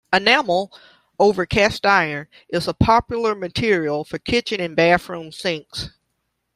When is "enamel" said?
0.11-0.73